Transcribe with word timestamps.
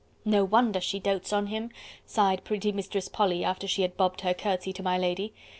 "No 0.25 0.43
wonder 0.43 0.81
she 0.81 0.99
dotes 0.99 1.31
on 1.31 1.45
him!" 1.45 1.69
sighed 2.07 2.43
pretty 2.43 2.71
Mistress 2.71 3.07
Polly 3.07 3.43
after 3.43 3.67
she 3.67 3.83
had 3.83 3.97
bobbed 3.97 4.21
her 4.21 4.33
curtsy 4.33 4.73
to 4.73 4.81
my 4.81 4.97
lady. 4.97 5.31